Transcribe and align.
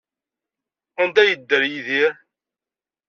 Anda 1.01 1.19
ay 1.21 1.29
yedder 1.31 1.63
Yidir? 1.71 2.11